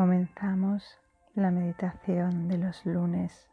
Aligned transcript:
Comenzamos 0.00 0.98
la 1.34 1.50
meditación 1.50 2.48
de 2.48 2.56
los 2.56 2.86
lunes. 2.86 3.50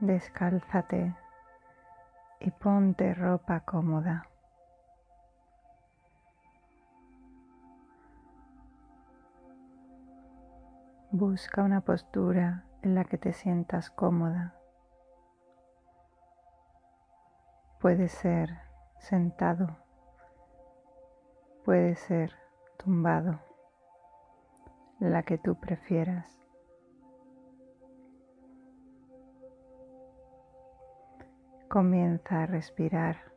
Descálzate 0.00 1.14
y 2.40 2.50
ponte 2.52 3.12
ropa 3.12 3.60
cómoda. 3.66 4.26
Busca 11.10 11.62
una 11.62 11.82
postura 11.82 12.64
en 12.80 12.94
la 12.94 13.04
que 13.04 13.18
te 13.18 13.34
sientas 13.34 13.90
cómoda. 13.90 14.54
Puede 17.78 18.08
ser 18.08 18.48
sentado, 19.00 19.81
puede 21.64 21.94
ser 21.94 22.32
tumbado, 22.76 23.40
la 24.98 25.22
que 25.22 25.38
tú 25.38 25.54
prefieras. 25.54 26.26
Comienza 31.68 32.42
a 32.42 32.46
respirar 32.46 33.32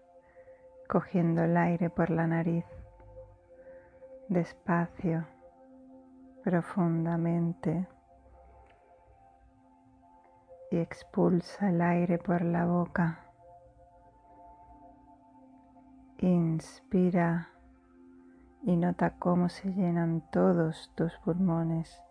cogiendo 0.87 1.43
el 1.43 1.55
aire 1.57 1.89
por 1.89 2.09
la 2.09 2.27
nariz, 2.27 2.65
despacio, 4.27 5.25
profundamente 6.43 7.87
y 10.71 10.77
expulsa 10.77 11.69
el 11.69 11.81
aire 11.81 12.17
por 12.17 12.41
la 12.41 12.65
boca. 12.65 13.19
Inspira 16.17 17.54
y 18.65 18.75
nota 18.77 19.11
cómo 19.19 19.47
se 19.47 19.71
llenan 19.73 20.21
todos 20.31 20.91
tus 20.95 21.15
pulmones, 21.19 22.01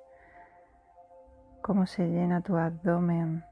cómo 1.62 1.84
se 1.86 2.06
llena 2.06 2.42
tu 2.42 2.56
abdomen 2.56 3.44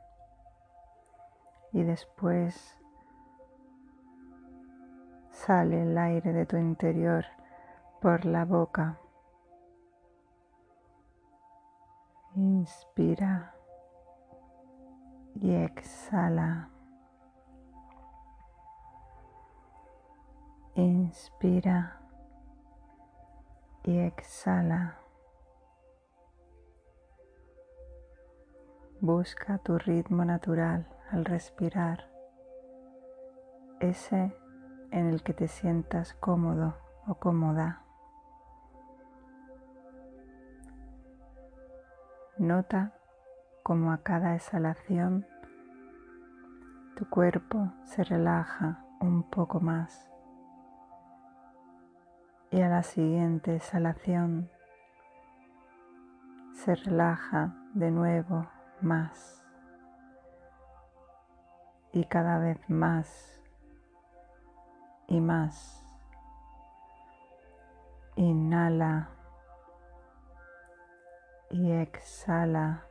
y 1.72 1.82
después 1.82 2.78
sale 5.32 5.82
el 5.82 5.98
aire 5.98 6.32
de 6.32 6.46
tu 6.46 6.56
interior 6.56 7.24
por 8.00 8.24
la 8.24 8.44
boca. 8.44 9.00
Inspira 12.36 13.52
y 15.34 15.54
exhala. 15.54 16.68
Inspira 20.76 22.01
y 23.84 23.98
exhala. 23.98 24.98
Busca 29.00 29.58
tu 29.58 29.78
ritmo 29.78 30.24
natural 30.24 30.86
al 31.10 31.24
respirar, 31.24 32.08
ese 33.80 34.32
en 34.92 35.08
el 35.08 35.22
que 35.22 35.34
te 35.34 35.48
sientas 35.48 36.14
cómodo 36.14 36.76
o 37.06 37.16
cómoda. 37.16 37.82
Nota 42.38 42.92
cómo 43.62 43.92
a 43.92 44.02
cada 44.02 44.36
exhalación 44.36 45.26
tu 46.96 47.08
cuerpo 47.08 47.72
se 47.84 48.04
relaja 48.04 48.84
un 49.00 49.28
poco 49.28 49.60
más 49.60 50.11
y 52.52 52.60
a 52.60 52.68
la 52.68 52.82
siguiente 52.82 53.56
exhalación 53.56 54.50
se 56.52 56.74
relaja 56.74 57.54
de 57.74 57.90
nuevo 57.90 58.46
más 58.80 59.42
y 61.92 62.04
cada 62.04 62.38
vez 62.38 62.58
más 62.68 63.40
y 65.06 65.20
más. 65.20 65.78
Inhala 68.16 69.08
y 71.50 71.72
exhala. 71.72 72.86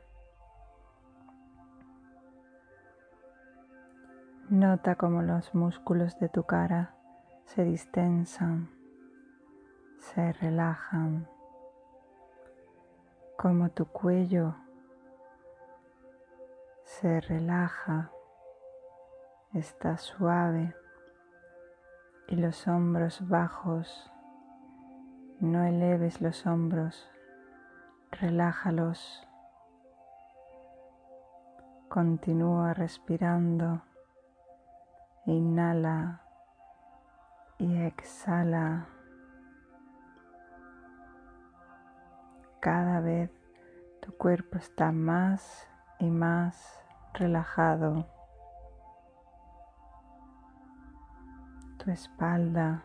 Nota 4.50 4.96
cómo 4.96 5.22
los 5.22 5.54
músculos 5.54 6.18
de 6.18 6.28
tu 6.28 6.44
cara 6.44 6.94
se 7.46 7.64
distensan, 7.64 8.81
se 10.02 10.32
relajan, 10.32 11.28
como 13.36 13.70
tu 13.70 13.86
cuello 13.86 14.56
se 16.82 17.20
relaja, 17.20 18.10
está 19.54 19.96
suave 19.96 20.74
y 22.26 22.34
los 22.36 22.66
hombros 22.66 23.28
bajos. 23.28 24.10
No 25.38 25.64
eleves 25.64 26.20
los 26.20 26.46
hombros, 26.46 27.08
relájalos. 28.10 29.26
Continúa 31.88 32.74
respirando. 32.74 33.82
Inhala 35.26 36.22
y 37.58 37.82
exhala. 37.82 38.91
Cada 42.62 43.00
vez 43.00 43.28
tu 44.00 44.16
cuerpo 44.16 44.56
está 44.56 44.92
más 44.92 45.68
y 45.98 46.08
más 46.08 46.80
relajado. 47.12 48.06
Tu 51.78 51.90
espalda, 51.90 52.84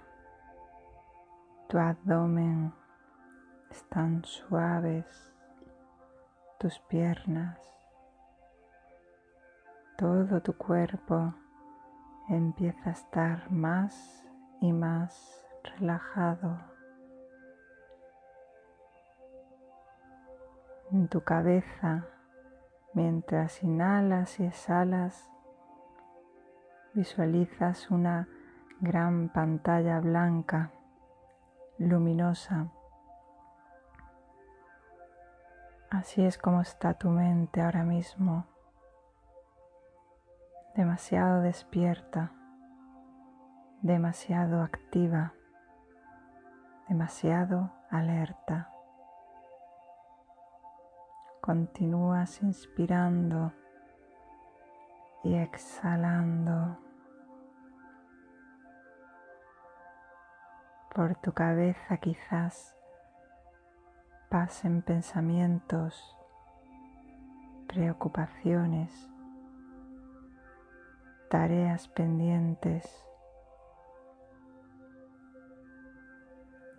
tu 1.69 1.77
abdomen 1.77 2.73
están 3.69 4.25
suaves, 4.25 5.05
tus 6.57 6.79
piernas, 6.79 7.59
todo 9.95 10.41
tu 10.41 10.57
cuerpo 10.57 11.35
empieza 12.29 12.89
a 12.89 12.93
estar 12.93 13.51
más 13.51 14.25
y 14.59 14.73
más 14.73 15.45
relajado. 15.77 16.76
En 20.97 21.09
tu 21.09 21.21
cabeza, 21.21 22.07
mientras 22.93 23.61
inhalas 23.61 24.39
y 24.39 24.45
exhalas, 24.45 25.29
visualizas 26.95 27.91
una 27.91 28.27
gran 28.79 29.29
pantalla 29.29 29.99
blanca, 29.99 30.71
luminosa. 31.77 32.71
Así 35.91 36.25
es 36.25 36.39
como 36.39 36.61
está 36.61 36.95
tu 36.95 37.09
mente 37.09 37.61
ahora 37.61 37.83
mismo, 37.83 38.47
demasiado 40.75 41.41
despierta, 41.41 42.31
demasiado 43.83 44.63
activa, 44.63 45.33
demasiado 46.89 47.71
alerta. 47.91 48.71
Continúas 51.47 52.43
inspirando 52.43 53.53
y 55.23 55.33
exhalando. 55.35 56.77
Por 60.93 61.15
tu 61.15 61.31
cabeza 61.31 61.95
quizás 61.99 62.75
pasen 64.27 64.81
pensamientos, 64.81 66.17
preocupaciones, 67.69 68.91
tareas 71.29 71.87
pendientes. 71.87 72.83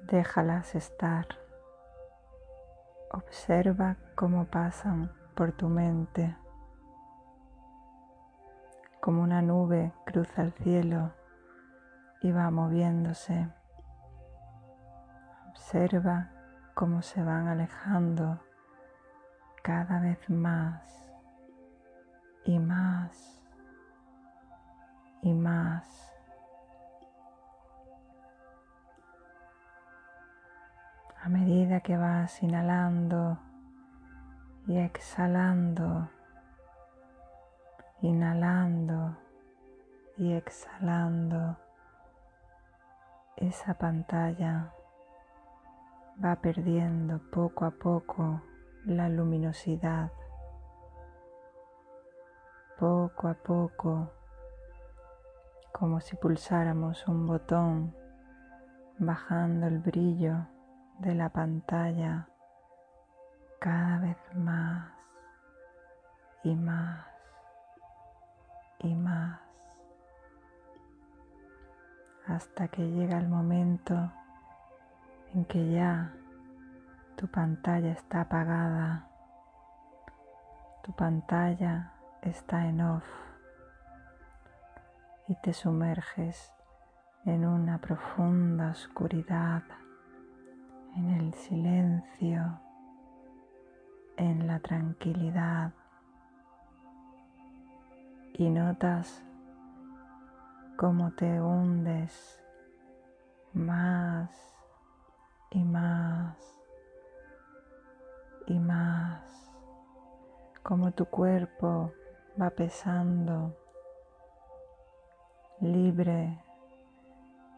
Déjalas 0.02 0.74
estar. 0.74 1.47
Observa 3.10 3.96
cómo 4.14 4.44
pasan 4.44 5.10
por 5.34 5.52
tu 5.52 5.68
mente, 5.68 6.36
como 9.00 9.22
una 9.22 9.40
nube 9.40 9.92
cruza 10.04 10.42
el 10.42 10.52
cielo 10.52 11.12
y 12.20 12.32
va 12.32 12.50
moviéndose. 12.50 13.48
Observa 15.50 16.30
cómo 16.74 17.02
se 17.02 17.22
van 17.22 17.48
alejando 17.48 18.40
cada 19.62 20.00
vez 20.00 20.28
más 20.28 20.82
y 22.44 22.58
más 22.58 23.42
y 25.22 25.32
más. 25.32 26.07
A 31.20 31.28
medida 31.28 31.80
que 31.80 31.96
vas 31.96 32.40
inhalando 32.44 33.38
y 34.68 34.78
exhalando, 34.78 36.08
inhalando 38.02 39.16
y 40.16 40.32
exhalando, 40.32 41.56
esa 43.36 43.74
pantalla 43.74 44.72
va 46.24 46.36
perdiendo 46.36 47.18
poco 47.32 47.64
a 47.64 47.72
poco 47.72 48.40
la 48.84 49.08
luminosidad. 49.08 50.12
Poco 52.78 53.26
a 53.26 53.34
poco, 53.34 54.12
como 55.72 56.00
si 56.00 56.14
pulsáramos 56.14 57.08
un 57.08 57.26
botón, 57.26 57.92
bajando 58.98 59.66
el 59.66 59.80
brillo 59.80 60.46
de 60.98 61.14
la 61.14 61.28
pantalla 61.28 62.28
cada 63.60 63.98
vez 63.98 64.18
más 64.34 64.92
y 66.42 66.54
más 66.54 67.06
y 68.80 68.94
más 68.94 69.40
hasta 72.28 72.68
que 72.68 72.82
llega 72.82 73.18
el 73.18 73.28
momento 73.28 74.12
en 75.34 75.44
que 75.46 75.72
ya 75.72 76.12
tu 77.16 77.26
pantalla 77.26 77.92
está 77.92 78.22
apagada, 78.22 79.08
tu 80.82 80.92
pantalla 80.92 81.92
está 82.22 82.66
en 82.66 82.80
off 82.80 83.04
y 85.26 85.34
te 85.36 85.52
sumerges 85.52 86.52
en 87.24 87.46
una 87.46 87.78
profunda 87.78 88.70
oscuridad, 88.70 89.62
en 90.96 91.10
el 91.10 91.34
silencio, 91.34 92.60
en 94.16 94.46
la 94.46 94.58
tranquilidad 94.60 95.72
y 98.34 98.48
notas 98.50 99.22
cómo 100.76 101.10
te 101.12 101.40
hundes 101.40 102.40
más 103.52 104.30
y 105.50 105.64
más 105.64 106.36
y 108.46 108.58
más, 108.58 109.52
como 110.62 110.92
tu 110.92 111.04
cuerpo 111.04 111.92
va 112.40 112.50
pesando 112.50 113.54
libre, 115.60 116.38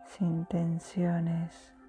sin 0.06 0.46
tensiones. 0.46 1.79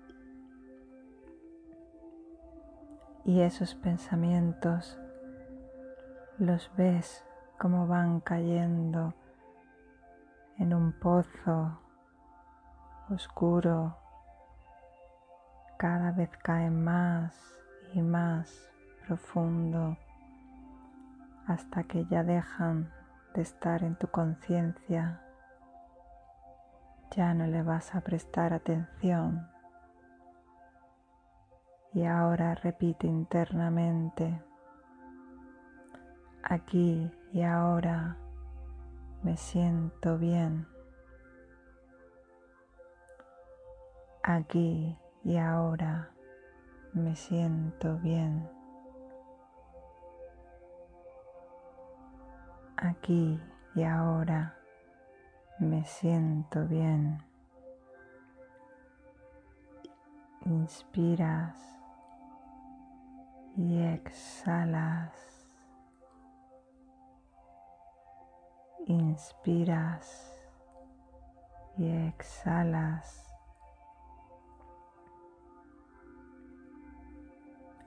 Y 3.24 3.42
esos 3.42 3.76
pensamientos 3.76 5.00
los 6.40 6.72
ves 6.76 7.24
como 7.60 7.86
van 7.86 8.20
cayendo 8.20 9.14
en 10.58 10.74
un 10.74 10.92
pozo 10.94 11.80
oscuro, 13.12 13.96
cada 15.78 16.12
vez 16.12 16.30
caen 16.38 16.84
más 16.84 17.36
y 17.94 18.02
más 18.02 18.68
profundo 19.06 19.98
hasta 21.48 21.84
que 21.84 22.06
ya 22.06 22.24
dejan 22.24 22.92
de 23.36 23.42
estar 23.42 23.84
en 23.84 23.96
tu 23.96 24.08
conciencia, 24.08 25.22
ya 27.16 27.34
no 27.34 27.46
le 27.46 27.62
vas 27.62 27.94
a 27.94 28.02
prestar 28.02 28.54
atención 28.54 29.51
y 31.94 32.06
ahora 32.06 32.56
repite 32.56 33.08
internamente, 33.08 34.42
aquí 36.44 37.12
y 37.34 37.42
ahora 37.42 38.18
me 39.24 39.38
siento 39.38 40.18
bien. 40.18 40.68
Aquí 44.24 44.98
y 45.24 45.38
ahora 45.38 46.12
me 46.94 47.16
siento 47.16 47.98
bien. 47.98 48.50
Aquí 52.78 53.40
y 53.76 53.84
ahora 53.84 54.58
me 55.60 55.86
siento 55.86 56.66
bien. 56.68 57.24
Inspiras 60.46 61.81
y 63.56 63.82
exhalas. 63.82 65.32
inspiras 68.88 70.32
y 71.78 71.88
exhalas. 72.08 73.28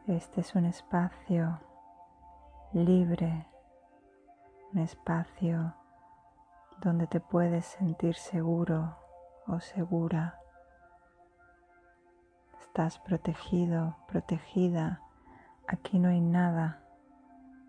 Este 0.07 0.43
es 0.43 0.55
un 0.55 0.67
espacio 0.67 1.61
libre, 2.73 3.47
un 4.73 4.81
espacio 4.81 5.75
donde 6.81 7.07
te 7.07 7.21
puedes 7.21 7.65
sentir 7.65 8.15
seguro 8.15 8.97
o 9.47 9.61
segura. 9.61 10.39
Estás 12.61 12.99
protegido, 12.99 13.97
protegida. 14.09 15.04
Aquí 15.67 15.99
no 15.99 16.11
hay 16.11 16.21
nada 16.21 16.83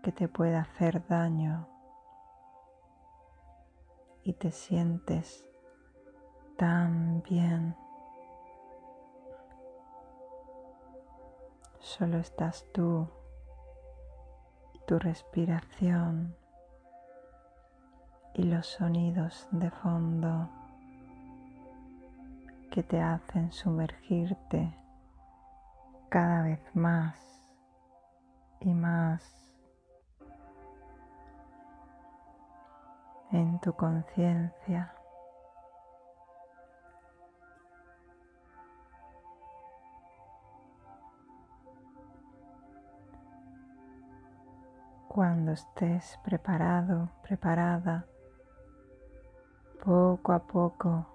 que 0.02 0.12
te 0.12 0.28
pueda 0.28 0.60
hacer 0.60 1.06
daño 1.08 1.66
y 4.22 4.34
te 4.34 4.50
sientes 4.52 5.46
tan 6.56 7.22
bien. 7.22 7.74
Solo 11.80 12.18
estás 12.18 12.66
tú, 12.72 13.08
tu 14.86 14.98
respiración 14.98 16.36
y 18.34 18.42
los 18.42 18.66
sonidos 18.66 19.48
de 19.52 19.70
fondo 19.70 20.50
que 22.70 22.82
te 22.82 23.00
hacen 23.00 23.50
sumergirte 23.52 24.76
cada 26.10 26.42
vez 26.42 26.60
más 26.74 27.35
y 28.66 28.74
más 28.74 29.22
en 33.30 33.60
tu 33.60 33.72
conciencia. 33.74 34.92
Cuando 45.06 45.52
estés 45.52 46.18
preparado, 46.24 47.08
preparada, 47.22 48.04
poco 49.84 50.32
a 50.32 50.40
poco 50.40 51.06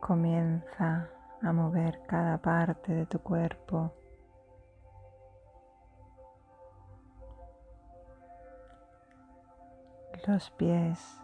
comienza 0.00 1.08
a 1.42 1.52
mover 1.52 2.00
cada 2.06 2.38
parte 2.38 2.94
de 2.94 3.04
tu 3.04 3.18
cuerpo 3.20 3.92
los 10.26 10.50
pies, 10.52 11.20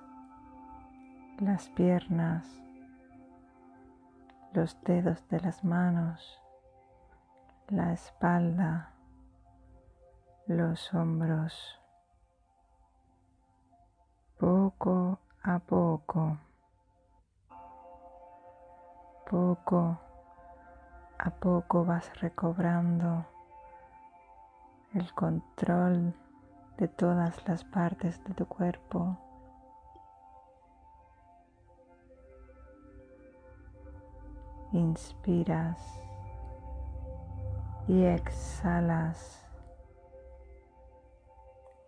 las 1.39 1.69
piernas, 1.71 2.47
los 4.53 4.81
dedos 4.83 5.29
de 5.29 5.41
las 5.41 5.63
manos, 5.63 6.41
la 7.69 7.93
espalda, 7.93 8.93
los 10.47 10.93
hombros, 10.95 11.81
poco 14.39 15.21
a 15.43 15.61
poco, 15.61 16.39
poco 19.31 19.99
a 21.19 21.31
poco 21.31 21.85
vas 21.85 22.21
recobrando 22.21 23.27
el 24.95 25.13
control 25.15 26.15
de 26.79 26.87
todas 26.89 27.47
las 27.49 27.65
partes 27.65 28.23
de 28.25 28.35
tu 28.35 28.47
cuerpo. 28.47 29.19
Inspiras 34.73 35.79
y 37.89 38.05
exhalas. 38.05 39.45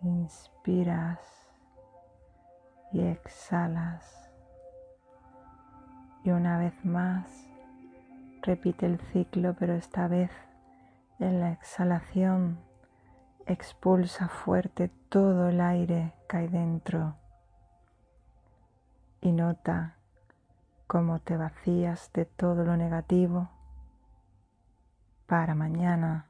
Inspiras 0.02 1.20
y 2.92 3.00
exhalas. 3.06 4.30
Y 6.24 6.30
una 6.30 6.58
vez 6.58 6.84
más 6.84 7.46
repite 8.42 8.86
el 8.86 8.98
ciclo, 9.12 9.54
pero 9.58 9.74
esta 9.74 10.08
vez 10.08 10.30
En 11.18 11.38
la 11.38 11.52
exhalación 11.52 12.69
expulsa 13.52 14.28
fuerte 14.28 14.88
todo 15.08 15.48
el 15.48 15.60
aire 15.60 16.14
que 16.28 16.36
hay 16.36 16.48
dentro 16.48 17.16
y 19.20 19.32
nota 19.32 19.96
cómo 20.86 21.18
te 21.20 21.36
vacías 21.36 22.12
de 22.12 22.24
todo 22.24 22.64
lo 22.64 22.76
negativo 22.76 23.50
para 25.26 25.54
mañana 25.54 26.26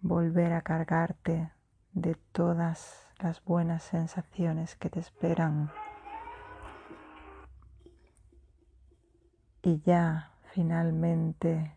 volver 0.00 0.52
a 0.52 0.62
cargarte 0.62 1.52
de 1.92 2.14
todas 2.32 3.06
las 3.18 3.42
buenas 3.44 3.82
sensaciones 3.82 4.76
que 4.76 4.90
te 4.90 5.00
esperan. 5.00 5.70
Y 9.62 9.80
ya 9.82 10.32
finalmente, 10.52 11.76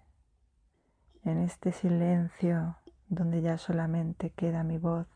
en 1.24 1.40
este 1.40 1.72
silencio 1.72 2.78
donde 3.16 3.42
ya 3.42 3.58
solamente 3.58 4.32
queda 4.32 4.64
mi 4.64 4.78
voz, 4.78 5.08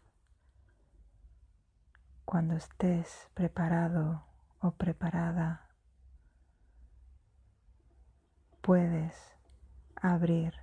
cuando 2.25 2.55
estés 2.55 3.29
preparado 3.33 4.25
o 4.59 4.71
preparada, 4.71 5.69
puedes 8.61 9.15
abrir 9.95 10.53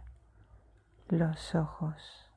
los 1.08 1.54
ojos. 1.54 2.33